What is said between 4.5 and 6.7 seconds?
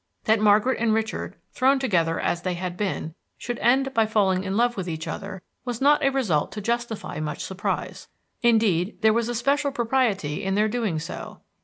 love with each other was not a result to